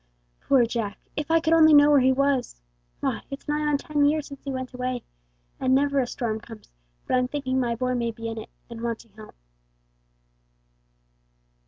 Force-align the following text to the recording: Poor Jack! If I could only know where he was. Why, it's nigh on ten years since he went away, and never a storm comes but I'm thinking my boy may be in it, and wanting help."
Poor 0.47 0.65
Jack! 0.65 0.97
If 1.15 1.29
I 1.29 1.39
could 1.39 1.53
only 1.53 1.75
know 1.75 1.91
where 1.91 1.99
he 1.99 2.11
was. 2.11 2.59
Why, 3.01 3.21
it's 3.29 3.47
nigh 3.47 3.67
on 3.67 3.77
ten 3.77 4.03
years 4.03 4.25
since 4.29 4.41
he 4.43 4.49
went 4.51 4.73
away, 4.73 5.03
and 5.59 5.75
never 5.75 5.99
a 5.99 6.07
storm 6.07 6.39
comes 6.39 6.73
but 7.05 7.15
I'm 7.17 7.27
thinking 7.27 7.59
my 7.59 7.75
boy 7.75 7.93
may 7.93 8.09
be 8.09 8.27
in 8.27 8.39
it, 8.39 8.49
and 8.67 8.81
wanting 8.81 9.11
help." 9.11 9.35